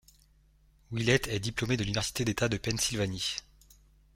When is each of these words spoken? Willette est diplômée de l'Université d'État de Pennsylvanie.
Willette 0.91 1.27
est 1.27 1.39
diplômée 1.39 1.77
de 1.77 1.83
l'Université 1.83 2.25
d'État 2.25 2.49
de 2.49 2.57
Pennsylvanie. 2.57 3.35